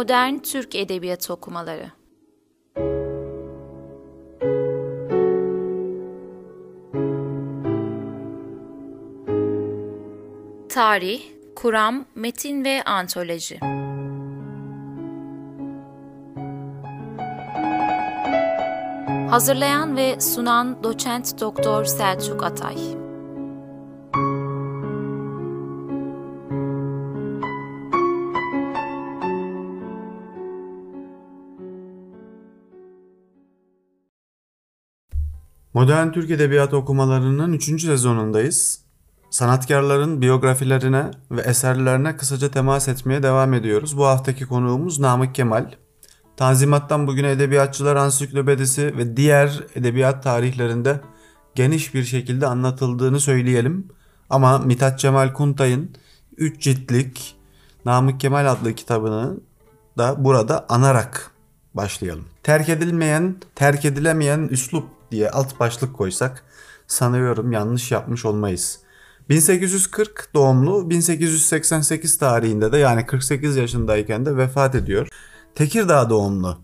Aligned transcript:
Modern 0.00 0.38
Türk 0.38 0.74
Edebiyatı 0.74 1.32
Okumaları. 1.32 1.90
Tarih, 10.68 11.22
Kuram, 11.56 12.04
Metin 12.14 12.64
ve 12.64 12.82
Antoloji. 12.84 13.60
Hazırlayan 19.30 19.96
ve 19.96 20.20
sunan 20.20 20.84
Doçent 20.84 21.40
Doktor 21.40 21.84
Selçuk 21.84 22.44
Atay 22.44 22.99
Modern 35.74 36.12
Türk 36.12 36.30
Edebiyatı 36.30 36.76
okumalarının 36.76 37.52
3. 37.52 37.82
sezonundayız. 37.82 38.80
Sanatkarların 39.30 40.20
biyografilerine 40.20 41.10
ve 41.30 41.40
eserlerine 41.40 42.16
kısaca 42.16 42.50
temas 42.50 42.88
etmeye 42.88 43.22
devam 43.22 43.54
ediyoruz. 43.54 43.96
Bu 43.96 44.06
haftaki 44.06 44.46
konuğumuz 44.46 45.00
Namık 45.00 45.34
Kemal. 45.34 45.70
Tanzimattan 46.36 47.06
bugüne 47.06 47.30
edebiyatçılar 47.30 47.96
ansiklopedisi 47.96 48.96
ve 48.96 49.16
diğer 49.16 49.64
edebiyat 49.74 50.22
tarihlerinde 50.22 51.00
geniş 51.54 51.94
bir 51.94 52.04
şekilde 52.04 52.46
anlatıldığını 52.46 53.20
söyleyelim. 53.20 53.88
Ama 54.30 54.58
Mithat 54.58 54.98
Cemal 54.98 55.32
Kuntay'ın 55.32 55.90
3 56.36 56.62
ciltlik 56.62 57.36
Namık 57.84 58.20
Kemal 58.20 58.50
adlı 58.50 58.74
kitabını 58.74 59.36
da 59.98 60.24
burada 60.24 60.66
anarak 60.68 61.30
başlayalım. 61.74 62.24
Terk 62.42 62.68
edilmeyen, 62.68 63.36
terk 63.54 63.84
edilemeyen 63.84 64.48
üslup 64.50 64.99
diye 65.10 65.30
alt 65.30 65.60
başlık 65.60 65.94
koysak 65.96 66.44
sanıyorum 66.86 67.52
yanlış 67.52 67.90
yapmış 67.90 68.24
olmayız. 68.24 68.78
1840 69.28 70.30
doğumlu 70.34 70.90
1888 70.90 72.18
tarihinde 72.18 72.72
de 72.72 72.78
yani 72.78 73.06
48 73.06 73.56
yaşındayken 73.56 74.26
de 74.26 74.36
vefat 74.36 74.74
ediyor. 74.74 75.08
Tekirdağ 75.54 76.10
doğumlu. 76.10 76.58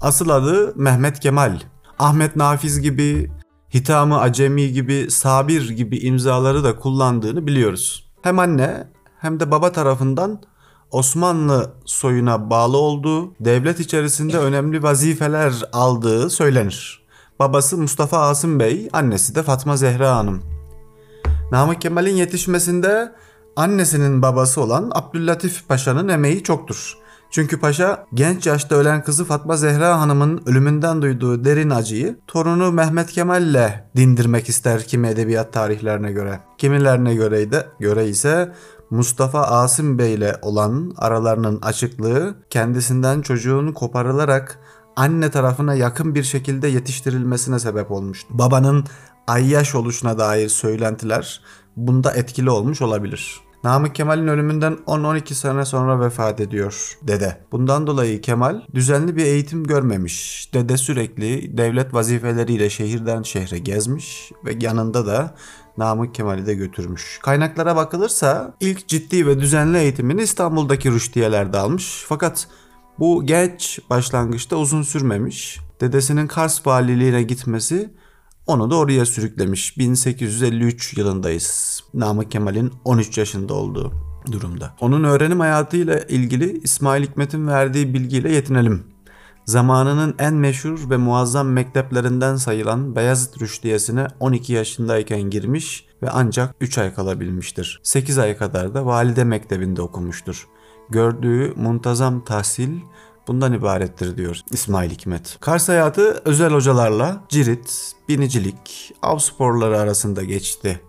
Asıl 0.00 0.28
adı 0.28 0.72
Mehmet 0.76 1.20
Kemal. 1.20 1.60
Ahmet 1.98 2.36
Nafiz 2.36 2.80
gibi, 2.80 3.30
Hitamı 3.74 4.18
Acemi 4.20 4.72
gibi, 4.72 5.10
Sabir 5.10 5.70
gibi 5.70 5.98
imzaları 5.98 6.64
da 6.64 6.76
kullandığını 6.76 7.46
biliyoruz. 7.46 8.10
Hem 8.22 8.38
anne 8.38 8.88
hem 9.18 9.40
de 9.40 9.50
baba 9.50 9.72
tarafından 9.72 10.42
Osmanlı 10.90 11.74
soyuna 11.84 12.50
bağlı 12.50 12.76
olduğu, 12.76 13.34
devlet 13.40 13.80
içerisinde 13.80 14.38
önemli 14.38 14.82
vazifeler 14.82 15.52
aldığı 15.72 16.30
söylenir. 16.30 17.03
Babası 17.38 17.78
Mustafa 17.78 18.18
Asım 18.18 18.60
Bey, 18.60 18.88
annesi 18.92 19.34
de 19.34 19.42
Fatma 19.42 19.76
Zehra 19.76 20.16
Hanım. 20.16 20.42
Namık 21.52 21.80
Kemal'in 21.80 22.14
yetişmesinde 22.14 23.12
annesinin 23.56 24.22
babası 24.22 24.60
olan 24.60 24.90
Abdüllatif 24.94 25.68
Paşa'nın 25.68 26.08
emeği 26.08 26.42
çoktur. 26.42 26.98
Çünkü 27.30 27.60
paşa 27.60 28.06
genç 28.14 28.46
yaşta 28.46 28.74
ölen 28.74 29.04
kızı 29.04 29.24
Fatma 29.24 29.56
Zehra 29.56 30.00
Hanım'ın 30.00 30.42
ölümünden 30.46 31.02
duyduğu 31.02 31.44
derin 31.44 31.70
acıyı 31.70 32.16
torunu 32.26 32.72
Mehmet 32.72 33.12
Kemal'le 33.12 33.70
dindirmek 33.96 34.48
ister 34.48 34.84
kimi 34.84 35.08
edebiyat 35.08 35.52
tarihlerine 35.52 36.12
göre. 36.12 36.40
Kimilerine 36.58 37.14
göre 37.14 37.52
de 37.52 37.66
göre 37.80 38.08
ise 38.08 38.52
Mustafa 38.90 39.42
Asım 39.42 39.98
Bey 39.98 40.14
ile 40.14 40.36
olan 40.42 40.92
aralarının 40.96 41.58
açıklığı 41.62 42.34
kendisinden 42.50 43.20
çocuğun 43.20 43.72
koparılarak 43.72 44.58
anne 44.96 45.30
tarafına 45.30 45.74
yakın 45.74 46.14
bir 46.14 46.22
şekilde 46.22 46.68
yetiştirilmesine 46.68 47.58
sebep 47.58 47.90
olmuştu. 47.90 48.28
Babanın 48.30 48.84
ayyaş 49.26 49.74
oluşuna 49.74 50.18
dair 50.18 50.48
söylentiler 50.48 51.40
bunda 51.76 52.12
etkili 52.12 52.50
olmuş 52.50 52.82
olabilir. 52.82 53.40
Namık 53.64 53.94
Kemal'in 53.94 54.26
ölümünden 54.26 54.78
10-12 54.86 55.34
sene 55.34 55.64
sonra 55.64 56.00
vefat 56.00 56.40
ediyor 56.40 56.98
dede. 57.02 57.40
Bundan 57.52 57.86
dolayı 57.86 58.20
Kemal 58.20 58.60
düzenli 58.74 59.16
bir 59.16 59.24
eğitim 59.24 59.64
görmemiş. 59.64 60.48
Dede 60.54 60.76
sürekli 60.76 61.58
devlet 61.58 61.94
vazifeleriyle 61.94 62.70
şehirden 62.70 63.22
şehre 63.22 63.58
gezmiş 63.58 64.32
ve 64.44 64.56
yanında 64.60 65.06
da 65.06 65.34
Namık 65.78 66.14
Kemal'i 66.14 66.46
de 66.46 66.54
götürmüş. 66.54 67.18
Kaynaklara 67.22 67.76
bakılırsa 67.76 68.54
ilk 68.60 68.88
ciddi 68.88 69.26
ve 69.26 69.40
düzenli 69.40 69.78
eğitimini 69.78 70.22
İstanbul'daki 70.22 70.90
rüştiyelerde 70.90 71.58
almış. 71.58 72.04
Fakat 72.08 72.48
bu 72.98 73.26
genç 73.26 73.80
başlangıçta 73.90 74.56
uzun 74.56 74.82
sürmemiş. 74.82 75.60
Dedesinin 75.80 76.26
Kars 76.26 76.66
valiliğine 76.66 77.22
gitmesi 77.22 77.94
onu 78.46 78.70
da 78.70 78.76
oraya 78.76 79.04
sürüklemiş. 79.06 79.78
1853 79.78 80.98
yılındayız. 80.98 81.80
Namık 81.94 82.30
Kemal'in 82.30 82.72
13 82.84 83.18
yaşında 83.18 83.54
olduğu 83.54 83.92
durumda. 84.32 84.74
Onun 84.80 85.04
öğrenim 85.04 85.40
hayatıyla 85.40 85.98
ilgili 85.98 86.58
İsmail 86.58 87.02
Hikmet'in 87.02 87.48
verdiği 87.48 87.94
bilgiyle 87.94 88.32
yetinelim. 88.32 88.84
Zamanının 89.44 90.14
en 90.18 90.34
meşhur 90.34 90.90
ve 90.90 90.96
muazzam 90.96 91.48
mekteplerinden 91.48 92.36
sayılan 92.36 92.96
Beyazıt 92.96 93.42
Rüştiyesi'ne 93.42 94.06
12 94.20 94.52
yaşındayken 94.52 95.20
girmiş 95.20 95.86
ve 96.02 96.10
ancak 96.10 96.54
3 96.60 96.78
ay 96.78 96.94
kalabilmiştir. 96.94 97.80
8 97.82 98.18
ay 98.18 98.36
kadar 98.36 98.74
da 98.74 98.86
valide 98.86 99.24
mektebinde 99.24 99.82
okumuştur. 99.82 100.48
Gördüğü 100.94 101.52
muntazam 101.56 102.24
tahsil 102.24 102.70
bundan 103.28 103.52
ibarettir 103.52 104.16
diyor 104.16 104.40
İsmail 104.50 104.90
Hikmet. 104.90 105.36
Kars 105.40 105.68
hayatı 105.68 106.22
özel 106.24 106.52
hocalarla 106.52 107.24
cirit, 107.28 107.92
binicilik, 108.08 108.92
av 109.02 109.18
sporları 109.18 109.78
arasında 109.78 110.22
geçti. 110.22 110.80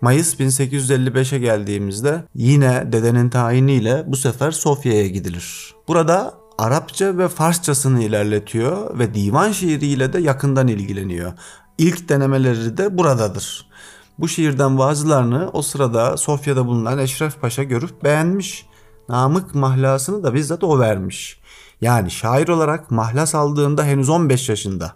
Mayıs 0.00 0.40
1855'e 0.40 1.38
geldiğimizde 1.38 2.24
yine 2.34 2.92
dedenin 2.92 3.30
tayiniyle 3.30 4.04
bu 4.06 4.16
sefer 4.16 4.50
Sofya'ya 4.50 5.06
gidilir. 5.06 5.74
Burada 5.88 6.34
Arapça 6.58 7.18
ve 7.18 7.28
Farsçasını 7.28 8.02
ilerletiyor 8.02 8.98
ve 8.98 9.14
divan 9.14 9.52
şiiriyle 9.52 10.12
de 10.12 10.20
yakından 10.20 10.68
ilgileniyor. 10.68 11.32
İlk 11.78 12.08
denemeleri 12.08 12.76
de 12.76 12.98
buradadır. 12.98 13.68
Bu 14.18 14.28
şiirden 14.28 14.78
bazılarını 14.78 15.50
o 15.52 15.62
sırada 15.62 16.16
Sofya'da 16.16 16.66
bulunan 16.66 16.98
Eşref 16.98 17.40
Paşa 17.40 17.62
görüp 17.62 18.04
beğenmiş. 18.04 18.67
Namık 19.08 19.54
mahlasını 19.54 20.22
da 20.22 20.34
bizzat 20.34 20.64
o 20.64 20.78
vermiş. 20.78 21.40
Yani 21.80 22.10
şair 22.10 22.48
olarak 22.48 22.90
mahlas 22.90 23.34
aldığında 23.34 23.84
henüz 23.84 24.08
15 24.08 24.48
yaşında. 24.48 24.92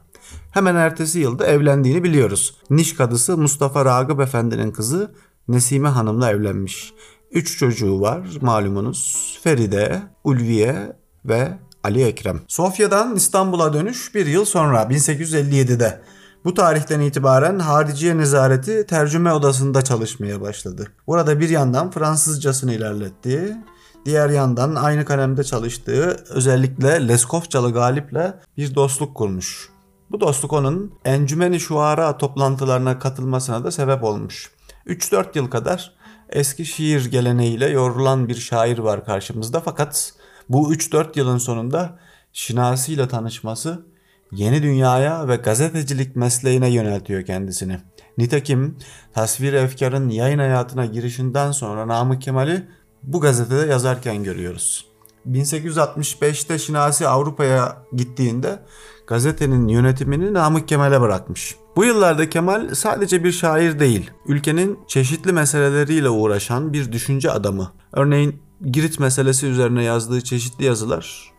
Hemen 0.51 0.75
ertesi 0.75 1.19
yılda 1.19 1.47
evlendiğini 1.47 2.05
biliyoruz. 2.05 2.57
Niş 2.71 2.97
kadısı 2.97 3.39
Mustafa 3.39 3.85
Ragıp 3.85 4.21
Efendi'nin 4.21 4.71
kızı 4.71 5.13
Nesime 5.49 5.89
Hanım'la 5.89 6.31
evlenmiş. 6.31 6.93
Üç 7.31 7.59
çocuğu 7.59 8.01
var 8.01 8.21
malumunuz. 8.41 9.39
Feride, 9.43 10.03
Ulviye 10.25 10.97
ve 11.25 11.59
Ali 11.85 12.03
Ekrem. 12.03 12.41
Sofya'dan 12.49 13.17
İstanbul'a 13.17 13.73
dönüş 13.73 14.15
bir 14.15 14.27
yıl 14.27 14.45
sonra 14.45 14.83
1857'de. 14.83 16.03
Bu 16.45 16.55
tarihten 16.55 17.01
itibaren 17.01 17.59
Hariciye 17.59 18.19
Nezareti 18.19 18.87
tercüme 18.87 19.33
odasında 19.33 19.83
çalışmaya 19.83 20.41
başladı. 20.41 20.89
Burada 21.07 21.41
bir 21.41 21.49
yandan 21.49 21.91
Fransızcasını 21.91 22.75
ilerletti. 22.75 23.57
Diğer 24.05 24.31
yandan 24.31 24.75
aynı 24.75 25.05
kalemde 25.05 25.45
çalıştığı 25.45 26.25
özellikle 26.29 27.09
Leskovçalı 27.09 27.73
Galip'le 27.73 28.35
bir 28.57 28.75
dostluk 28.75 29.15
kurmuş. 29.15 29.69
Bu 30.11 30.21
dostluk 30.21 30.53
onun 30.53 30.95
Encümeni 31.05 31.61
Şuara 31.61 32.19
toplantılarına 32.19 32.99
katılmasına 32.99 33.65
da 33.65 33.71
sebep 33.71 34.05
olmuş. 34.05 34.51
3-4 34.87 35.27
yıl 35.35 35.51
kadar 35.51 35.95
eski 36.29 36.67
şiir 36.67 37.11
geleneğiyle 37.11 37.69
yorulan 37.69 38.29
bir 38.29 38.35
şair 38.35 38.79
var 38.79 39.05
karşımızda 39.05 39.61
fakat 39.61 40.15
bu 40.49 40.75
3-4 40.75 41.19
yılın 41.19 41.39
sonunda 41.39 41.99
Şinasi 42.33 42.93
ile 42.93 43.09
tanışması 43.09 43.87
yeni 44.33 44.63
dünyaya 44.63 45.29
ve 45.29 45.37
gazetecilik 45.37 46.17
mesleğine 46.17 46.69
yöneltiyor 46.69 47.25
kendisini. 47.25 47.79
Nitekim 48.19 48.79
Tasvir 49.15 49.53
Efkar'ın 49.53 50.09
yayın 50.09 50.39
hayatına 50.39 50.87
girişinden 50.87 51.53
sonra 51.53 51.89
Namık 51.89 52.23
Kemal'i 52.23 52.69
bu 53.03 53.21
gazetede 53.21 53.67
yazarken 53.67 54.25
görüyoruz. 54.25 54.87
1865'te 55.31 56.59
Şinasi 56.59 57.09
Avrupa'ya 57.09 57.77
gittiğinde 57.93 58.63
gazetenin 59.07 59.69
yönetimini 59.69 60.35
Namık 60.35 60.69
Kemal'e 60.69 61.01
bırakmış. 61.01 61.57
Bu 61.77 61.85
yıllarda 61.85 62.29
Kemal 62.31 62.75
sadece 62.75 63.25
bir 63.25 63.33
şair 63.33 63.79
değil, 63.79 64.11
ülkenin 64.27 64.79
çeşitli 64.89 65.33
meseleleriyle 65.33 66.09
uğraşan 66.09 66.73
bir 66.73 66.93
düşünce 66.93 67.31
adamı. 67.31 67.73
Örneğin 67.93 68.43
Girit 68.71 69.01
meselesi 69.01 69.47
üzerine 69.47 69.85
yazdığı 69.85 70.21
çeşitli 70.21 70.65
yazılar 70.65 71.33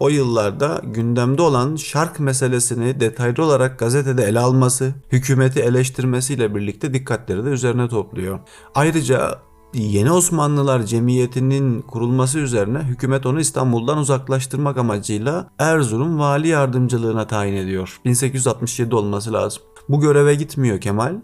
o 0.00 0.08
yıllarda 0.08 0.80
gündemde 0.84 1.42
olan 1.42 1.76
şark 1.76 2.20
meselesini 2.20 3.00
detaylı 3.00 3.44
olarak 3.44 3.78
gazetede 3.78 4.24
ele 4.24 4.38
alması, 4.38 4.94
hükümeti 5.12 5.60
eleştirmesiyle 5.60 6.54
birlikte 6.54 6.94
dikkatleri 6.94 7.44
de 7.44 7.48
üzerine 7.48 7.88
topluyor. 7.88 8.38
Ayrıca 8.74 9.38
Yeni 9.74 10.12
Osmanlılar 10.12 10.82
Cemiyeti'nin 10.82 11.82
kurulması 11.82 12.38
üzerine 12.38 12.78
hükümet 12.78 13.26
onu 13.26 13.40
İstanbul'dan 13.40 13.98
uzaklaştırmak 13.98 14.78
amacıyla 14.78 15.50
Erzurum 15.58 16.18
vali 16.18 16.48
yardımcılığına 16.48 17.26
tayin 17.26 17.54
ediyor. 17.54 18.00
1867 18.04 18.94
olması 18.94 19.32
lazım. 19.32 19.62
Bu 19.88 20.00
göreve 20.00 20.34
gitmiyor 20.34 20.80
Kemal. 20.80 21.14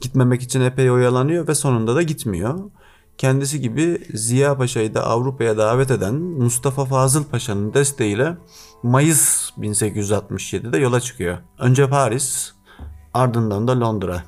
Gitmemek 0.00 0.42
için 0.42 0.60
epey 0.60 0.90
oyalanıyor 0.90 1.48
ve 1.48 1.54
sonunda 1.54 1.94
da 1.94 2.02
gitmiyor. 2.02 2.58
Kendisi 3.18 3.60
gibi 3.60 4.02
Ziya 4.14 4.56
Paşa'yı 4.56 4.94
da 4.94 5.06
Avrupa'ya 5.06 5.58
davet 5.58 5.90
eden 5.90 6.14
Mustafa 6.14 6.84
Fazıl 6.84 7.24
Paşa'nın 7.24 7.74
desteğiyle 7.74 8.36
Mayıs 8.82 9.50
1867'de 9.58 10.78
yola 10.78 11.00
çıkıyor. 11.00 11.38
Önce 11.58 11.88
Paris, 11.88 12.52
ardından 13.14 13.68
da 13.68 13.80
Londra. 13.80 14.22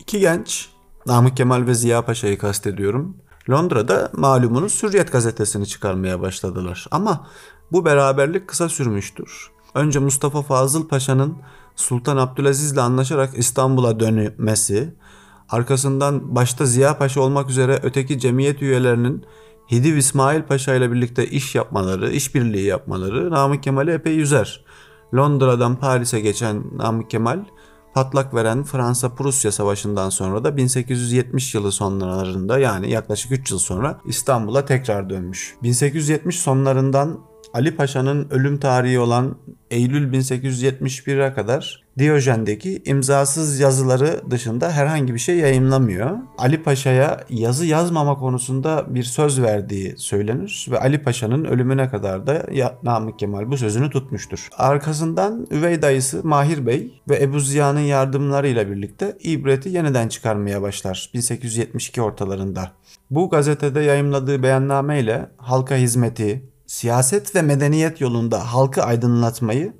İki 0.00 0.20
genç, 0.20 0.68
Namık 1.06 1.36
Kemal 1.36 1.66
ve 1.66 1.74
Ziya 1.74 2.04
Paşa'yı 2.04 2.38
kastediyorum. 2.38 3.16
Londra'da 3.50 4.10
malumunuz 4.12 4.82
Hürriyet 4.82 5.12
gazetesini 5.12 5.66
çıkarmaya 5.66 6.20
başladılar. 6.20 6.86
Ama 6.90 7.26
bu 7.72 7.84
beraberlik 7.84 8.48
kısa 8.48 8.68
sürmüştür. 8.68 9.50
Önce 9.74 9.98
Mustafa 9.98 10.42
Fazıl 10.42 10.88
Paşa'nın 10.88 11.36
Sultan 11.76 12.16
Abdülaziz'le 12.16 12.78
anlaşarak 12.78 13.38
İstanbul'a 13.38 14.00
dönmesi, 14.00 14.94
arkasından 15.48 16.34
başta 16.34 16.66
Ziya 16.66 16.98
Paşa 16.98 17.20
olmak 17.20 17.50
üzere 17.50 17.80
öteki 17.82 18.18
cemiyet 18.18 18.62
üyelerinin 18.62 19.24
Hidiv 19.72 19.96
İsmail 19.96 20.42
Paşa 20.42 20.74
ile 20.74 20.92
birlikte 20.92 21.26
iş 21.26 21.54
yapmaları, 21.54 22.10
işbirliği 22.10 22.66
yapmaları 22.66 23.30
Namık 23.30 23.62
Kemal'i 23.62 23.90
epey 23.90 24.14
yüzer. 24.14 24.64
Londra'dan 25.14 25.76
Paris'e 25.76 26.20
geçen 26.20 26.64
Namık 26.76 27.10
Kemal 27.10 27.44
patlak 27.94 28.34
veren 28.34 28.62
Fransa-Prusya 28.64 29.52
Savaşı'ndan 29.52 30.10
sonra 30.10 30.44
da 30.44 30.56
1870 30.56 31.54
yılı 31.54 31.72
sonlarında 31.72 32.58
yani 32.58 32.90
yaklaşık 32.90 33.32
3 33.32 33.50
yıl 33.50 33.58
sonra 33.58 34.00
İstanbul'a 34.04 34.64
tekrar 34.64 35.10
dönmüş. 35.10 35.56
1870 35.62 36.38
sonlarından 36.38 37.20
Ali 37.54 37.76
Paşa'nın 37.76 38.28
ölüm 38.30 38.58
tarihi 38.58 38.98
olan 38.98 39.36
Eylül 39.70 40.12
1871'e 40.12 41.34
kadar 41.34 41.79
Diyojen'deki 41.98 42.82
imzasız 42.84 43.60
yazıları 43.60 44.20
dışında 44.30 44.70
herhangi 44.70 45.14
bir 45.14 45.18
şey 45.18 45.36
yayınlamıyor. 45.36 46.18
Ali 46.38 46.62
Paşa'ya 46.62 47.20
yazı 47.30 47.66
yazmama 47.66 48.18
konusunda 48.18 48.86
bir 48.88 49.02
söz 49.02 49.42
verdiği 49.42 49.94
söylenir 49.96 50.66
ve 50.70 50.78
Ali 50.78 51.02
Paşa'nın 51.02 51.44
ölümüne 51.44 51.88
kadar 51.88 52.26
da 52.26 52.46
Namık 52.82 53.18
Kemal 53.18 53.50
bu 53.50 53.56
sözünü 53.56 53.90
tutmuştur. 53.90 54.48
Arkasından 54.58 55.46
üvey 55.50 55.82
dayısı 55.82 56.20
Mahir 56.24 56.66
Bey 56.66 57.00
ve 57.08 57.22
Ebu 57.22 57.40
Ziya'nın 57.40 57.80
yardımlarıyla 57.80 58.70
birlikte 58.70 59.18
ibreti 59.22 59.68
yeniden 59.68 60.08
çıkarmaya 60.08 60.62
başlar 60.62 61.10
1872 61.14 62.02
ortalarında. 62.02 62.72
Bu 63.10 63.30
gazetede 63.30 63.80
yayımladığı 63.80 64.42
beyanname 64.42 65.00
ile 65.00 65.28
halka 65.36 65.76
hizmeti, 65.76 66.50
siyaset 66.66 67.34
ve 67.34 67.42
medeniyet 67.42 68.00
yolunda 68.00 68.52
halkı 68.54 68.82
aydınlatmayı 68.82 69.79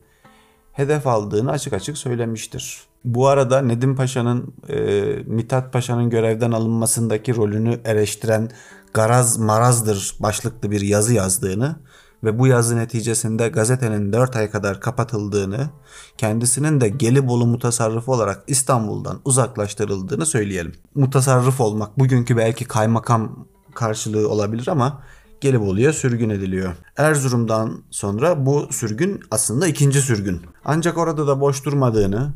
hedef 0.81 1.06
aldığını 1.06 1.50
açık 1.50 1.73
açık 1.73 1.99
söylemiştir. 1.99 2.81
Bu 3.05 3.29
arada 3.29 3.62
Nedim 3.62 3.97
Paşa'nın 3.97 4.55
e, 4.69 5.03
Mithat 5.27 5.73
Paşa'nın 5.73 6.11
görevden 6.11 6.53
alınmasındaki 6.53 7.37
rolünü 7.37 7.81
eleştiren 7.85 8.50
Garaz 8.94 9.38
Marazdır 9.38 10.17
başlıklı 10.21 10.71
bir 10.71 10.81
yazı 10.81 11.15
yazdığını 11.15 11.77
ve 12.25 12.38
bu 12.38 12.47
yazı 12.47 12.77
neticesinde 12.77 13.49
gazetenin 13.49 14.12
4 14.12 14.37
ay 14.37 14.50
kadar 14.50 14.81
kapatıldığını, 14.81 15.71
kendisinin 16.19 16.81
de 16.81 16.88
Gelibolu 16.88 17.47
mutasarrıfı 17.47 18.12
olarak 18.12 18.44
İstanbul'dan 18.47 19.21
uzaklaştırıldığını 19.25 20.26
söyleyelim. 20.26 20.73
Mutasarrıf 20.94 21.61
olmak 21.61 21.99
bugünkü 21.99 22.37
belki 22.37 22.65
kaymakam 22.65 23.47
karşılığı 23.75 24.29
olabilir 24.29 24.69
ama 24.69 25.03
Gelibolu'ya 25.41 25.93
sürgün 25.93 26.31
ediliyor. 26.31 26.75
Erzurum'dan 26.97 27.83
sonra 27.91 28.47
bu 28.47 28.69
sürgün 28.71 29.21
aslında 29.31 29.67
ikinci 29.67 30.03
sürgün. 30.03 30.41
Ancak 30.65 30.99
orada 30.99 31.27
da 31.27 31.41
boş 31.41 31.65
durmadığını, 31.65 32.33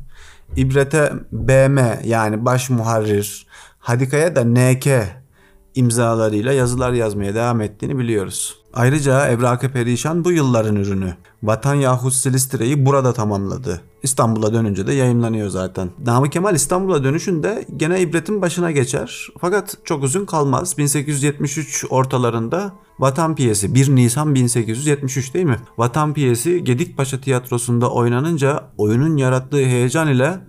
İbret'e 0.56 1.12
BM 1.32 2.00
yani 2.04 2.44
baş 2.44 2.70
muharrir, 2.70 3.46
Hadika'ya 3.78 4.36
da 4.36 4.44
NK 4.44 4.86
imzalarıyla 5.74 6.52
yazılar 6.52 6.92
yazmaya 6.92 7.34
devam 7.34 7.60
ettiğini 7.60 7.98
biliyoruz. 7.98 8.58
Ayrıca 8.74 9.26
Evrak-ı 9.26 9.68
Perişan 9.68 10.24
bu 10.24 10.32
yılların 10.32 10.76
ürünü. 10.76 11.14
Vatan 11.42 11.74
yahut 11.74 12.12
Silistre'yi 12.12 12.86
burada 12.86 13.12
tamamladı. 13.12 13.80
İstanbul'a 14.04 14.52
dönünce 14.52 14.86
de 14.86 14.92
yayınlanıyor 14.92 15.48
zaten. 15.48 15.90
Namık 16.04 16.32
Kemal 16.32 16.54
İstanbul'a 16.54 17.04
dönüşünde 17.04 17.64
gene 17.76 18.00
ibretin 18.00 18.42
başına 18.42 18.70
geçer. 18.70 19.28
Fakat 19.40 19.76
çok 19.84 20.04
uzun 20.04 20.26
kalmaz. 20.26 20.78
1873 20.78 21.84
ortalarında 21.90 22.72
Vatan 22.98 23.34
Piyesi 23.34 23.74
1 23.74 23.96
Nisan 23.96 24.34
1873 24.34 25.34
değil 25.34 25.46
mi? 25.46 25.58
Vatan 25.78 26.14
Piyesi 26.14 26.64
Gedikpaşa 26.64 27.20
Tiyatrosu'nda 27.20 27.90
oynanınca 27.90 28.64
oyunun 28.78 29.16
yarattığı 29.16 29.64
heyecan 29.64 30.08
ile 30.08 30.40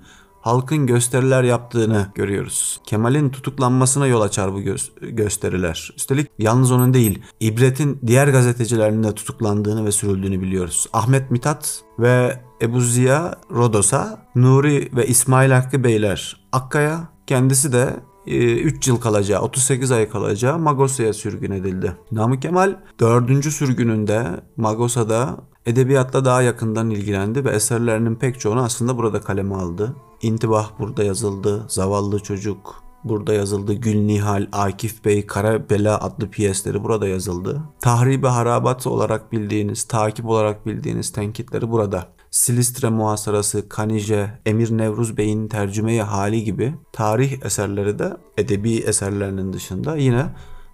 halkın 0.46 0.88
gösteriler 0.88 1.44
yaptığını 1.44 2.08
görüyoruz. 2.16 2.80
Kemal'in 2.86 3.30
tutuklanmasına 3.30 4.08
yol 4.08 4.22
açar 4.22 4.54
bu 4.54 4.62
gö- 4.62 5.10
gösteriler. 5.10 5.94
Üstelik 5.98 6.32
yalnız 6.40 6.72
onun 6.72 6.94
değil, 6.94 7.22
İbret'in 7.40 8.00
diğer 8.08 8.28
gazetecilerinin 8.28 9.04
de 9.04 9.16
tutuklandığını 9.16 9.86
ve 9.86 9.92
sürüldüğünü 9.92 10.42
biliyoruz. 10.42 10.88
Ahmet 10.94 11.32
Mithat 11.32 11.82
ve 12.00 12.42
Ebu 12.62 12.82
Ziya 12.82 13.36
Rodos'a, 13.52 14.26
Nuri 14.36 14.90
ve 14.96 15.08
İsmail 15.08 15.52
Hakkı 15.52 15.84
Beyler 15.84 16.48
Akkaya, 16.52 17.10
kendisi 17.28 17.74
de 17.74 17.96
3 18.28 18.88
e, 18.88 18.92
yıl 18.92 19.00
kalacağı, 19.00 19.42
38 19.42 19.92
ay 19.92 20.10
kalacağı 20.10 20.60
Magosa'ya 20.60 21.14
sürgün 21.14 21.52
edildi. 21.52 21.96
Namık 22.12 22.42
Kemal 22.42 22.76
4. 23.00 23.46
sürgününde 23.46 24.26
Magosa'da 24.58 25.38
edebiyatla 25.66 26.26
daha 26.26 26.42
yakından 26.42 26.90
ilgilendi 26.90 27.46
ve 27.46 27.50
eserlerinin 27.50 28.16
pek 28.16 28.40
çoğunu 28.40 28.62
aslında 28.62 28.98
burada 28.98 29.22
kaleme 29.22 29.56
aldı. 29.56 29.96
İntibah 30.22 30.80
burada 30.80 31.04
yazıldı, 31.04 31.66
Zavallı 31.68 32.20
Çocuk 32.20 32.86
burada 33.04 33.34
yazıldı, 33.34 33.74
Gül 33.74 33.96
Nihal, 33.96 34.48
Akif 34.52 35.06
Bey, 35.06 35.26
Kara 35.26 35.70
Bela 35.70 36.02
adlı 36.02 36.30
piyesleri 36.30 36.84
burada 36.84 37.08
yazıldı. 37.08 37.62
Tahribi 37.80 38.28
harabat 38.28 38.88
olarak 38.88 39.32
bildiğiniz, 39.32 39.84
takip 39.84 40.26
olarak 40.26 40.66
bildiğiniz 40.66 41.12
tenkitleri 41.12 41.72
burada. 41.72 42.08
Silistre 42.32 42.90
muhasarası, 42.90 43.70
Kanije, 43.70 44.40
Emir 44.46 44.78
Nevruz 44.78 45.18
Bey'in 45.18 45.48
tercümeyi 45.48 46.02
hali 46.02 46.44
gibi 46.44 46.76
tarih 46.94 47.46
eserleri 47.46 48.00
de 48.00 48.18
edebi 48.38 48.76
eserlerinin 48.76 49.54
dışında 49.54 49.96
yine 49.98 50.26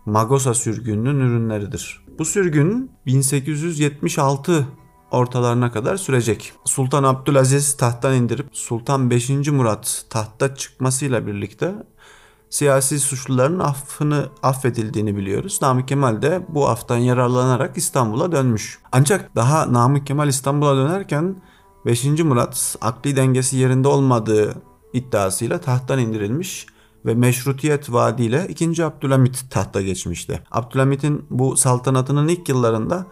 Magosa 0.06 0.54
sürgününün 0.54 1.20
ürünleridir. 1.20 2.06
Bu 2.20 2.26
sürgün 2.26 2.92
1876 3.06 4.68
ortalarına 5.12 5.72
kadar 5.72 5.98
sürecek. 5.98 6.54
Sultan 6.66 7.04
Abdülaziz 7.04 7.78
tahttan 7.78 8.14
indirip 8.14 8.48
Sultan 8.52 9.10
5. 9.10 9.30
Murat 9.30 10.06
tahta 10.10 10.56
çıkmasıyla 10.56 11.28
birlikte 11.28 11.74
siyasi 12.50 13.00
suçluların 13.00 13.60
affını 13.60 14.30
affedildiğini 14.44 15.18
biliyoruz. 15.18 15.60
Namık 15.62 15.88
Kemal 15.88 16.22
de 16.22 16.46
bu 16.50 16.70
aftan 16.70 16.98
yararlanarak 16.98 17.78
İstanbul'a 17.78 18.32
dönmüş. 18.32 18.80
Ancak 18.92 19.36
daha 19.36 19.74
Namık 19.74 20.08
Kemal 20.08 20.28
İstanbul'a 20.28 20.76
dönerken 20.76 21.36
5. 21.86 22.06
Murat 22.06 22.76
akli 22.82 23.16
dengesi 23.16 23.58
yerinde 23.58 23.88
olmadığı 23.88 24.54
iddiasıyla 24.94 25.62
tahttan 25.62 26.00
indirilmiş 26.00 26.66
ve 27.06 27.16
meşrutiyet 27.16 27.94
vaadiyle 27.94 28.48
2. 28.50 28.86
Abdülhamit 28.86 29.46
tahta 29.50 29.82
geçmişti. 29.82 30.44
Abdülhamit'in 30.52 31.26
bu 31.30 31.58
saltanatının 31.58 32.28
ilk 32.28 32.50
yıllarında 32.50 33.08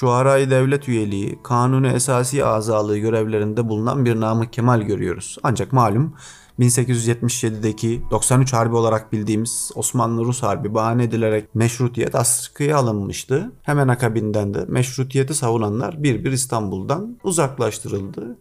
şuaray 0.00 0.50
devlet 0.50 0.88
üyeliği, 0.88 1.38
kanuni 1.42 1.86
esasi 1.86 2.44
azalığı 2.44 2.98
görevlerinde 2.98 3.68
bulunan 3.68 4.04
bir 4.04 4.20
Namık 4.20 4.52
Kemal 4.52 4.82
görüyoruz. 4.82 5.38
Ancak 5.42 5.72
malum 5.72 6.14
1877'deki 6.60 8.02
93 8.10 8.52
Harbi 8.52 8.76
olarak 8.76 9.12
bildiğimiz 9.12 9.70
Osmanlı-Rus 9.74 10.42
Harbi 10.42 10.74
bahane 10.74 11.04
edilerek 11.04 11.54
meşrutiyet 11.54 12.14
askıya 12.14 12.76
alınmıştı. 12.76 13.52
Hemen 13.62 13.88
akabinden 13.88 14.54
de 14.54 14.64
meşrutiyeti 14.68 15.34
savunanlar 15.34 16.02
bir 16.02 16.24
bir 16.24 16.32
İstanbul'dan 16.32 17.18
uzaklaştırıldı 17.24 18.36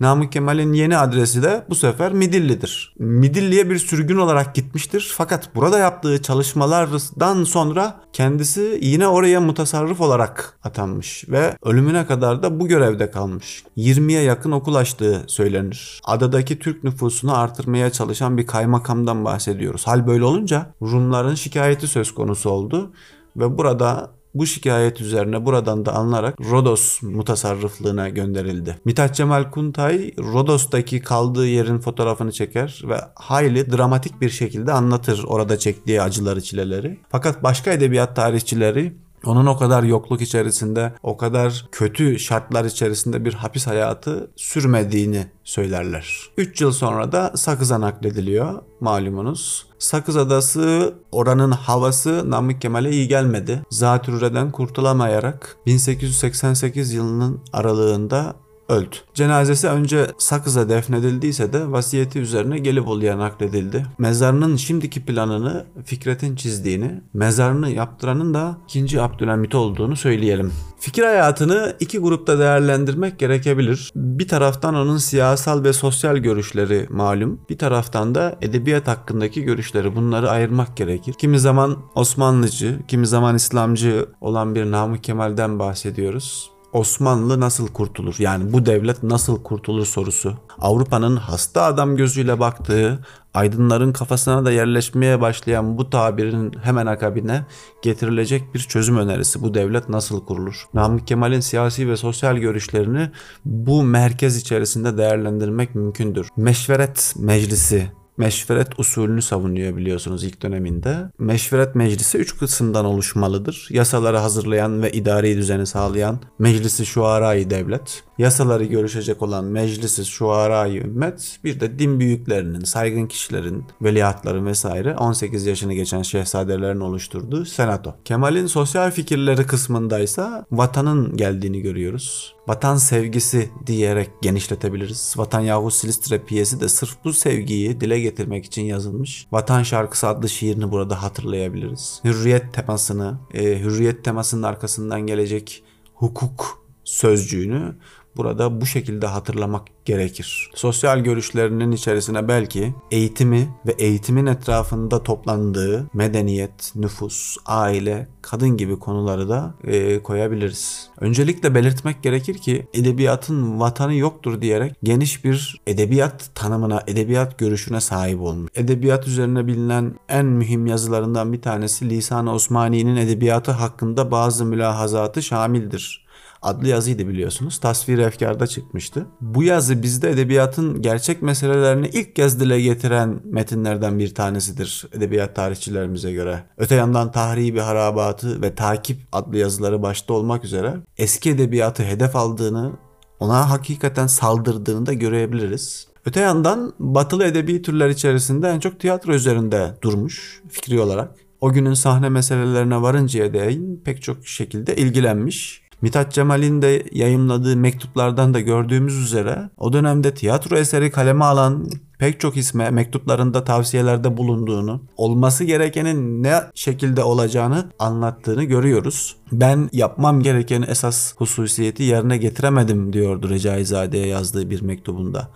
Namık 0.00 0.32
Kemal'in 0.32 0.72
yeni 0.72 0.98
adresi 0.98 1.42
de 1.42 1.64
bu 1.70 1.74
sefer 1.74 2.12
Midilli'dir. 2.12 2.94
Midilli'ye 2.98 3.70
bir 3.70 3.78
sürgün 3.78 4.16
olarak 4.18 4.54
gitmiştir. 4.54 5.12
Fakat 5.16 5.54
burada 5.54 5.78
yaptığı 5.78 6.22
çalışmalardan 6.22 7.44
sonra 7.44 8.00
kendisi 8.12 8.78
yine 8.82 9.08
oraya 9.08 9.40
mutasarrıf 9.40 10.00
olarak 10.00 10.58
atanmış 10.64 11.24
ve 11.28 11.56
ölümüne 11.62 12.06
kadar 12.06 12.42
da 12.42 12.60
bu 12.60 12.68
görevde 12.68 13.10
kalmış. 13.10 13.64
20'ye 13.76 14.22
yakın 14.22 14.52
okul 14.52 14.74
açtığı 14.74 15.24
söylenir. 15.26 16.00
Adadaki 16.04 16.58
Türk 16.58 16.84
nüfusunu 16.84 17.38
artırmaya 17.38 17.90
çalışan 17.90 18.38
bir 18.38 18.46
kaymakamdan 18.46 19.24
bahsediyoruz. 19.24 19.86
Hal 19.86 20.06
böyle 20.06 20.24
olunca 20.24 20.66
Rumların 20.82 21.34
şikayeti 21.34 21.86
söz 21.88 22.14
konusu 22.14 22.50
oldu 22.50 22.92
ve 23.36 23.58
burada 23.58 24.10
Bu 24.38 24.46
şikayet 24.46 25.00
üzerine 25.00 25.46
buradan 25.46 25.86
da 25.86 25.94
alınarak 25.94 26.40
Rodos 26.40 27.02
mutasarrıflığına 27.02 28.08
gönderildi. 28.08 28.78
Mithat 28.84 29.14
Cemal 29.14 29.50
Kuntay 29.50 30.12
Rodos'taki 30.18 31.00
kaldığı 31.00 31.46
yerin 31.46 31.78
fotoğrafını 31.78 32.32
çeker 32.32 32.82
ve 32.88 32.96
hayli 33.14 33.72
dramatik 33.72 34.20
bir 34.20 34.30
şekilde 34.30 34.72
anlatır 34.72 35.24
orada 35.26 35.58
çektiği 35.58 36.02
acıları, 36.02 36.42
çileleri. 36.42 36.98
Fakat 37.08 37.42
başka 37.42 37.72
edebiyat 37.72 38.16
tarihçileri 38.16 38.92
onun 39.24 39.46
o 39.46 39.58
kadar 39.58 39.82
yokluk 39.82 40.20
içerisinde, 40.20 40.92
o 41.02 41.16
kadar 41.16 41.66
kötü 41.72 42.18
şartlar 42.18 42.64
içerisinde 42.64 43.24
bir 43.24 43.34
hapis 43.34 43.66
hayatı 43.66 44.30
sürmediğini 44.36 45.26
söylerler. 45.44 46.30
3 46.36 46.60
yıl 46.60 46.72
sonra 46.72 47.12
da 47.12 47.32
Sakız'a 47.36 47.80
naklediliyor 47.80 48.62
malumunuz. 48.80 49.66
Sakız 49.78 50.16
Adası 50.16 50.94
oranın 51.12 51.50
havası 51.50 52.30
Namık 52.30 52.60
Kemal'e 52.60 52.90
iyi 52.90 53.08
gelmedi. 53.08 53.62
Zatürreden 53.70 54.52
kurtulamayarak 54.52 55.56
1888 55.66 56.92
yılının 56.92 57.40
aralığında 57.52 58.34
öldü. 58.68 58.96
Cenazesi 59.14 59.68
önce 59.68 60.06
Sakız'a 60.18 60.68
defnedildiyse 60.68 61.52
de 61.52 61.72
vasiyeti 61.72 62.18
üzerine 62.18 62.58
Gelibolu'ya 62.58 63.18
nakledildi. 63.18 63.86
Mezarının 63.98 64.56
şimdiki 64.56 65.04
planını 65.04 65.66
Fikret'in 65.84 66.36
çizdiğini, 66.36 67.00
mezarını 67.14 67.70
yaptıranın 67.70 68.34
da 68.34 68.58
2. 68.74 69.00
Abdülhamit 69.02 69.54
olduğunu 69.54 69.96
söyleyelim. 69.96 70.52
Fikir 70.80 71.02
hayatını 71.02 71.76
iki 71.80 71.98
grupta 71.98 72.38
değerlendirmek 72.38 73.18
gerekebilir. 73.18 73.92
Bir 73.94 74.28
taraftan 74.28 74.74
onun 74.74 74.96
siyasal 74.96 75.64
ve 75.64 75.72
sosyal 75.72 76.16
görüşleri 76.16 76.86
malum. 76.90 77.40
Bir 77.50 77.58
taraftan 77.58 78.14
da 78.14 78.36
edebiyat 78.42 78.88
hakkındaki 78.88 79.42
görüşleri. 79.42 79.96
Bunları 79.96 80.30
ayırmak 80.30 80.76
gerekir. 80.76 81.14
Kimi 81.18 81.40
zaman 81.40 81.76
Osmanlıcı, 81.94 82.78
kimi 82.88 83.06
zaman 83.06 83.36
İslamcı 83.36 84.06
olan 84.20 84.54
bir 84.54 84.70
Namık 84.70 85.04
Kemal'den 85.04 85.58
bahsediyoruz. 85.58 86.57
Osmanlı 86.72 87.40
nasıl 87.40 87.68
kurtulur? 87.68 88.14
Yani 88.18 88.52
bu 88.52 88.66
devlet 88.66 89.02
nasıl 89.02 89.42
kurtulur 89.42 89.86
sorusu. 89.86 90.34
Avrupa'nın 90.58 91.16
hasta 91.16 91.62
adam 91.62 91.96
gözüyle 91.96 92.40
baktığı, 92.40 92.98
aydınların 93.34 93.92
kafasına 93.92 94.44
da 94.44 94.52
yerleşmeye 94.52 95.20
başlayan 95.20 95.78
bu 95.78 95.90
tabirin 95.90 96.52
hemen 96.62 96.86
akabine 96.86 97.46
getirilecek 97.82 98.54
bir 98.54 98.58
çözüm 98.58 98.98
önerisi. 98.98 99.42
Bu 99.42 99.54
devlet 99.54 99.88
nasıl 99.88 100.24
kurulur? 100.24 100.64
Namık 100.74 101.06
Kemal'in 101.06 101.40
siyasi 101.40 101.88
ve 101.88 101.96
sosyal 101.96 102.36
görüşlerini 102.36 103.10
bu 103.44 103.82
merkez 103.82 104.36
içerisinde 104.36 104.98
değerlendirmek 104.98 105.74
mümkündür. 105.74 106.28
Meşveret 106.36 107.14
Meclisi 107.18 107.92
meşveret 108.18 108.80
usulünü 108.80 109.22
savunuyor 109.22 109.76
biliyorsunuz 109.76 110.24
ilk 110.24 110.42
döneminde. 110.42 110.96
Meşveret 111.18 111.74
meclisi 111.74 112.18
üç 112.18 112.38
kısımdan 112.38 112.84
oluşmalıdır. 112.84 113.68
Yasaları 113.70 114.18
hazırlayan 114.18 114.82
ve 114.82 114.92
idari 114.92 115.36
düzeni 115.36 115.66
sağlayan 115.66 116.20
meclisi 116.38 116.86
şuarayı 116.86 117.50
devlet, 117.50 118.02
yasaları 118.18 118.64
görüşecek 118.64 119.22
olan 119.22 119.44
meclisi 119.44 120.04
şuarayı 120.04 120.80
ümmet, 120.80 121.38
bir 121.44 121.60
de 121.60 121.78
din 121.78 122.00
büyüklerinin, 122.00 122.64
saygın 122.64 123.06
kişilerin, 123.06 123.64
veliahtların 123.82 124.46
vesaire 124.46 124.96
18 124.96 125.46
yaşını 125.46 125.74
geçen 125.74 126.02
şehzadelerin 126.02 126.80
oluşturduğu 126.80 127.44
senato. 127.44 127.94
Kemal'in 128.04 128.46
sosyal 128.46 128.90
fikirleri 128.90 129.46
kısmındaysa 129.46 130.46
vatanın 130.50 131.16
geldiğini 131.16 131.60
görüyoruz 131.60 132.37
vatan 132.48 132.76
sevgisi 132.76 133.50
diyerek 133.66 134.10
genişletebiliriz. 134.22 135.14
Vatan 135.16 135.40
Yahu 135.40 135.70
Silistre 135.70 136.24
piyesi 136.24 136.60
de 136.60 136.68
sırf 136.68 136.96
bu 137.04 137.12
sevgiyi 137.12 137.80
dile 137.80 138.00
getirmek 138.00 138.44
için 138.44 138.62
yazılmış. 138.62 139.26
Vatan 139.32 139.62
Şarkısı 139.62 140.08
adlı 140.08 140.28
şiirini 140.28 140.70
burada 140.70 141.02
hatırlayabiliriz. 141.02 142.00
Hürriyet 142.04 142.54
temasını, 142.54 143.18
e, 143.34 143.58
hürriyet 143.58 144.04
temasının 144.04 144.42
arkasından 144.42 145.00
gelecek 145.00 145.62
hukuk 145.94 146.64
sözcüğünü 146.84 147.76
burada 148.18 148.60
bu 148.60 148.66
şekilde 148.66 149.06
hatırlamak 149.06 149.62
gerekir. 149.84 150.50
Sosyal 150.54 150.98
görüşlerinin 150.98 151.72
içerisine 151.72 152.28
belki 152.28 152.74
eğitimi 152.90 153.48
ve 153.66 153.72
eğitimin 153.78 154.26
etrafında 154.26 155.02
toplandığı 155.02 155.86
medeniyet, 155.94 156.72
nüfus, 156.74 157.36
aile, 157.46 158.08
kadın 158.22 158.56
gibi 158.56 158.78
konuları 158.78 159.28
da 159.28 159.54
e, 159.64 160.02
koyabiliriz. 160.02 160.90
Öncelikle 161.00 161.54
belirtmek 161.54 162.02
gerekir 162.02 162.38
ki 162.38 162.68
edebiyatın 162.74 163.60
vatanı 163.60 163.94
yoktur 163.94 164.40
diyerek 164.40 164.74
geniş 164.82 165.24
bir 165.24 165.60
edebiyat 165.66 166.30
tanımına, 166.34 166.82
edebiyat 166.86 167.38
görüşüne 167.38 167.80
sahip 167.80 168.20
olmuş. 168.20 168.50
Edebiyat 168.54 169.06
üzerine 169.06 169.46
bilinen 169.46 169.94
en 170.08 170.26
mühim 170.26 170.66
yazılarından 170.66 171.32
bir 171.32 171.42
tanesi 171.42 171.90
Lisan-ı 171.90 172.32
Osmani'nin 172.32 172.96
edebiyatı 172.96 173.50
hakkında 173.50 174.10
bazı 174.10 174.44
mülahazatı 174.44 175.22
şamildir 175.22 176.07
adlı 176.42 176.68
yazıydı 176.68 177.08
biliyorsunuz. 177.08 177.58
Tasvir 177.58 177.98
efkarda 177.98 178.46
çıkmıştı. 178.46 179.06
Bu 179.20 179.42
yazı 179.42 179.82
bizde 179.82 180.10
edebiyatın 180.10 180.82
gerçek 180.82 181.22
meselelerini 181.22 181.88
ilk 181.88 182.16
kez 182.16 182.40
dile 182.40 182.60
getiren 182.60 183.20
metinlerden 183.24 183.98
bir 183.98 184.14
tanesidir 184.14 184.86
edebiyat 184.92 185.36
tarihçilerimize 185.36 186.12
göre. 186.12 186.42
Öte 186.56 186.74
yandan 186.74 187.12
Tahribi 187.12 187.60
Harabatı 187.60 188.42
ve 188.42 188.54
Takip 188.54 188.98
adlı 189.12 189.36
yazıları 189.36 189.82
başta 189.82 190.14
olmak 190.14 190.44
üzere 190.44 190.74
eski 190.96 191.30
edebiyatı 191.30 191.82
hedef 191.82 192.16
aldığını, 192.16 192.72
ona 193.20 193.50
hakikaten 193.50 194.06
saldırdığını 194.06 194.86
da 194.86 194.92
görebiliriz. 194.92 195.88
Öte 196.06 196.20
yandan 196.20 196.72
batılı 196.78 197.24
edebi 197.24 197.62
türler 197.62 197.88
içerisinde 197.88 198.48
en 198.48 198.60
çok 198.60 198.80
tiyatro 198.80 199.14
üzerinde 199.14 199.74
durmuş 199.82 200.42
fikri 200.48 200.80
olarak. 200.80 201.10
O 201.40 201.52
günün 201.52 201.74
sahne 201.74 202.08
meselelerine 202.08 202.82
varıncaya 202.82 203.34
değin 203.34 203.82
pek 203.84 204.02
çok 204.02 204.26
şekilde 204.26 204.76
ilgilenmiş. 204.76 205.67
Mithat 205.82 206.12
Cemal'in 206.12 206.62
de 206.62 206.84
yayımladığı 206.92 207.56
mektuplardan 207.56 208.34
da 208.34 208.40
gördüğümüz 208.40 208.94
üzere 208.94 209.50
o 209.56 209.72
dönemde 209.72 210.14
tiyatro 210.14 210.56
eseri 210.56 210.90
kaleme 210.90 211.24
alan 211.24 211.70
pek 211.98 212.20
çok 212.20 212.36
isme 212.36 212.70
mektuplarında 212.70 213.44
tavsiyelerde 213.44 214.16
bulunduğunu, 214.16 214.82
olması 214.96 215.44
gerekenin 215.44 216.22
ne 216.22 216.40
şekilde 216.54 217.02
olacağını 217.02 217.70
anlattığını 217.78 218.44
görüyoruz. 218.44 219.16
Ben 219.32 219.68
yapmam 219.72 220.22
gereken 220.22 220.62
esas 220.62 221.16
hususiyeti 221.16 221.82
yerine 221.82 222.16
getiremedim 222.16 222.92
diyordu 222.92 223.30
Recaizade'ye 223.30 224.06
yazdığı 224.06 224.50
bir 224.50 224.62
mektubunda. 224.62 225.28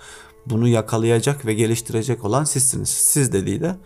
Bunu 0.46 0.68
yakalayacak 0.68 1.46
ve 1.46 1.54
geliştirecek 1.54 2.24
olan 2.24 2.44
sizsiniz. 2.44 2.88
Siz 2.88 3.32
dediği 3.32 3.60
de 3.60 3.76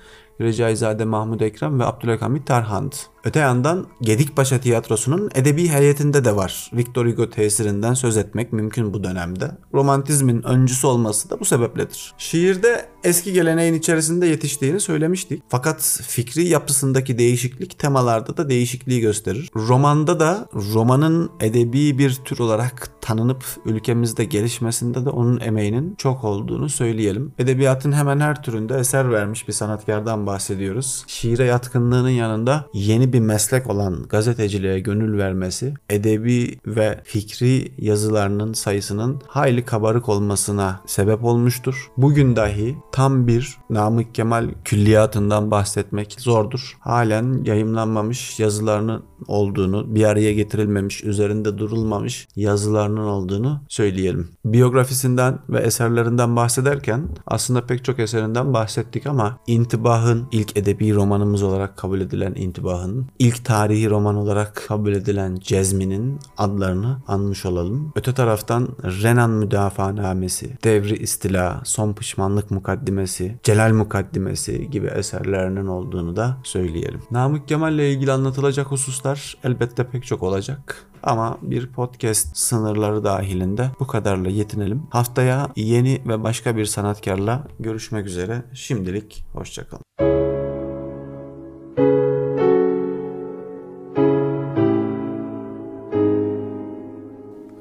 Recaizade 0.41 1.05
Mahmud 1.05 1.41
Ekrem 1.41 1.81
ve 1.81 1.85
Abdülhamit 1.85 2.47
Tarhand. 2.47 2.93
Öte 3.27 3.39
yandan 3.39 3.87
Gedikpaşa 4.01 4.61
Tiyatrosu'nun 4.61 5.31
edebi 5.35 5.69
heyetinde 5.69 6.25
de 6.25 6.37
var. 6.37 6.71
Victor 6.73 7.07
Hugo 7.07 7.31
tesirinden 7.31 7.95
söz 7.95 8.17
etmek 8.17 8.53
mümkün 8.53 8.95
bu 8.95 9.05
dönemde. 9.05 9.51
Romantizmin 9.75 10.43
öncüsü 10.43 10.87
olması 10.87 11.31
da 11.31 11.41
bu 11.41 11.45
sebepledir. 11.45 12.15
Şiirde 12.19 12.87
eski 13.05 13.33
geleneğin 13.33 13.75
içerisinde 13.75 14.27
yetiştiğini 14.27 14.81
söylemiştik. 14.81 15.43
Fakat 15.49 16.01
fikri 16.07 16.49
yapısındaki 16.49 17.19
değişiklik 17.19 17.79
temalarda 17.79 18.37
da 18.37 18.49
değişikliği 18.49 19.01
gösterir. 19.01 19.51
Romanda 19.57 20.21
da 20.21 20.49
romanın 20.55 21.31
edebi 21.41 21.99
bir 21.99 22.15
tür 22.15 22.39
olarak 22.39 22.91
tanınıp 23.01 23.45
ülkemizde 23.65 24.25
gelişmesinde 24.25 25.05
de 25.05 25.11
onun 25.11 25.41
emeğinin 25.41 25.95
çok 25.99 26.25
olduğunu 26.25 26.69
söyleyelim. 26.69 27.33
Edebiyatın 27.39 27.93
hemen 27.93 28.21
her 28.21 28.43
türünde 28.43 28.75
eser 28.75 29.11
vermiş 29.11 29.49
bir 29.49 29.53
sanatkardan 29.53 30.27
bahsediyoruz. 30.27 31.05
Şiire 31.07 31.45
yatkınlığının 31.45 32.11
yanında 32.11 32.67
yeni 32.73 33.13
bir 33.13 33.16
meslek 33.21 33.71
olan 33.71 34.03
gazeteciliğe 34.09 34.81
gönül 34.81 35.19
vermesi, 35.19 35.75
edebi 35.91 36.59
ve 36.67 37.01
fikri 37.05 37.73
yazılarının 37.79 38.53
sayısının 38.53 39.23
hayli 39.27 39.65
kabarık 39.65 40.09
olmasına 40.09 40.81
sebep 40.87 41.25
olmuştur. 41.25 41.91
Bugün 41.97 42.37
dahi 42.37 42.77
tam 42.93 43.27
bir 43.27 43.57
Namık 43.71 44.15
Kemal 44.15 44.51
külliyatından 44.65 45.51
bahsetmek 45.51 46.17
zordur. 46.19 46.77
Halen 46.81 47.45
yayımlanmamış 47.45 48.41
yazılarının 48.41 49.03
olduğunu, 49.27 49.95
bir 49.95 50.05
araya 50.05 50.33
getirilmemiş, 50.33 51.05
üzerinde 51.05 51.59
durulmamış 51.59 52.29
yazılarının 52.37 53.07
olduğunu 53.07 53.61
söyleyelim. 53.69 54.29
Biyografisinden 54.45 55.39
ve 55.49 55.61
eserlerinden 55.61 56.37
bahsederken 56.37 57.09
aslında 57.27 57.67
pek 57.67 57.85
çok 57.85 57.99
eserinden 57.99 58.55
bahsettik 58.55 59.07
ama 59.07 59.39
İntibah'ın 59.47 60.29
ilk 60.33 60.57
edebi 60.57 60.95
romanımız 60.95 61.43
olarak 61.43 61.77
kabul 61.77 62.01
edilen 62.01 62.35
İntibah'ın 62.37 63.06
ilk 63.19 63.45
tarihi 63.45 63.91
roman 63.91 64.17
olarak 64.17 64.63
kabul 64.69 64.93
edilen 64.93 65.37
Cezmi'nin 65.41 66.19
adlarını 66.39 66.97
anmış 67.07 67.47
olalım. 67.47 67.93
Öte 67.97 68.15
taraftan 68.15 68.69
Renan 69.03 69.31
Müdafaanamesi, 69.31 70.59
Devri 70.65 70.97
İstila, 70.97 71.61
Son 71.65 71.93
Pişmanlık 71.93 72.51
Mukaddimesi, 72.51 73.37
Celal 73.43 73.73
Mukaddimesi 73.73 74.71
gibi 74.71 74.87
eserlerinin 74.87 75.67
olduğunu 75.67 76.17
da 76.17 76.37
söyleyelim. 76.43 77.01
Namık 77.11 77.49
Kemal 77.49 77.75
ile 77.75 77.93
ilgili 77.93 78.13
anlatılacak 78.13 78.67
hususlar 78.67 79.37
elbette 79.45 79.85
pek 79.85 80.07
çok 80.07 80.23
olacak. 80.23 80.87
Ama 81.03 81.39
bir 81.43 81.67
podcast 81.67 82.37
sınırları 82.37 83.05
dahilinde 83.05 83.71
bu 83.81 83.87
kadarla 83.87 84.29
yetinelim. 84.29 84.83
Haftaya 84.91 85.49
yeni 85.57 86.03
ve 86.07 86.23
başka 86.23 86.57
bir 86.57 86.65
sanatkarla 86.65 87.49
görüşmek 87.61 88.07
üzere. 88.07 88.43
Şimdilik 88.55 89.25
hoşçakalın. 89.33 90.16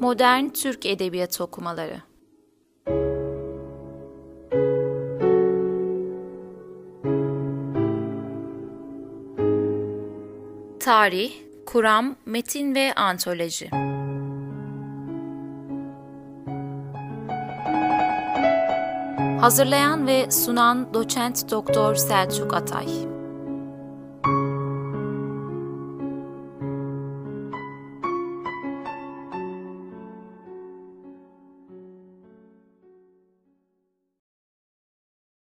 Modern 0.06 0.50
Türk 0.50 0.86
Edebiyatı 0.86 1.44
okumaları. 1.44 2.02
Tarih, 10.80 11.34
kuram, 11.66 12.16
metin 12.26 12.76
ve 12.76 12.94
antoloji. 12.94 13.70
Hazırlayan 19.42 20.08
ve 20.08 20.32
sunan 20.32 20.94
Doçent 20.94 21.52
Doktor 21.52 21.96
Selçuk 21.96 22.54
Atay. 22.54 23.15